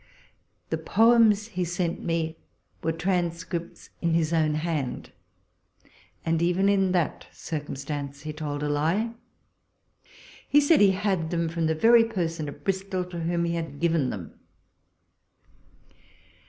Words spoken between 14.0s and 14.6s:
them.